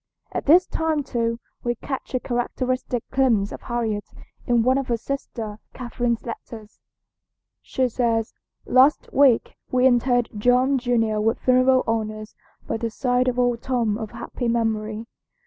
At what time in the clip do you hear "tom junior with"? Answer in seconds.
10.41-11.37